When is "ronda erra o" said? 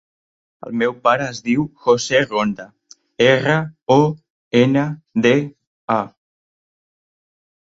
2.23-3.99